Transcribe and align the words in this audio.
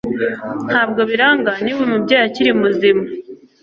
Ntabwo 0.71 1.01
biranga 1.09 1.51
niba 1.61 1.79
uyu 1.81 1.91
mubyeyi 1.93 2.23
akiri 2.27 2.51
muzima. 2.61 3.03